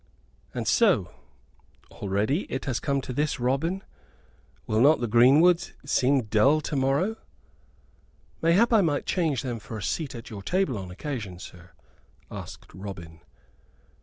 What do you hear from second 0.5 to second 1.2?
And so